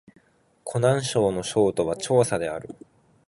[0.63, 2.75] 湖南省の省都は長沙である